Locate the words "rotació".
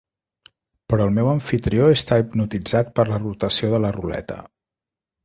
3.21-3.71